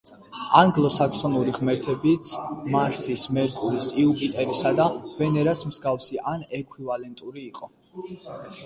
[0.59, 2.31] ანგლო-საქსონური ღმერთებიც
[2.77, 7.73] მარსის, მერკურის, იუპიტერის და ვენერას მსგავსი ან ექვივალენტური იყო.